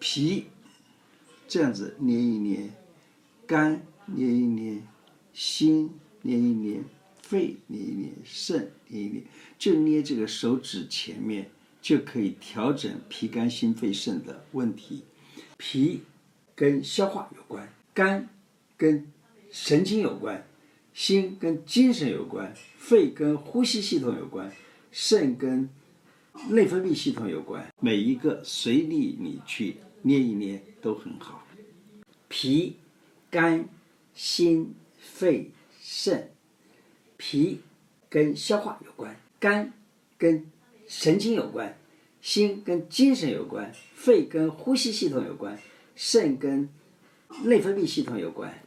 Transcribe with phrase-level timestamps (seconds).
[0.00, 0.46] 脾
[1.46, 2.70] 这样子捏一捏，
[3.46, 4.82] 肝捏一捏，
[5.32, 5.90] 心
[6.22, 6.80] 捏一捏，
[7.22, 9.22] 肺捏一捏，肾捏一捏，
[9.58, 11.50] 就捏这个手指前面，
[11.80, 15.04] 就可以调整脾肝心肺肾的问题。
[15.58, 16.02] 脾
[16.54, 18.28] 跟消化有关，肝
[18.76, 19.06] 跟
[19.50, 20.46] 神经有关，
[20.94, 24.50] 心跟精神有关，肺跟呼吸系统有关，
[24.90, 25.68] 肾跟
[26.48, 27.66] 内分泌系统有关。
[27.80, 31.46] 每一个随意你去捏一捏都很好。
[32.28, 32.76] 脾、
[33.30, 33.68] 肝、
[34.14, 36.30] 心、肺、肾。
[37.16, 37.60] 脾
[38.08, 39.74] 跟消化有关，肝
[40.16, 40.50] 跟
[40.88, 41.76] 神经有关，
[42.22, 45.58] 心跟精神有关，肺跟呼吸系统有关，
[45.94, 46.68] 肾跟
[47.44, 48.62] 内分泌系统有关。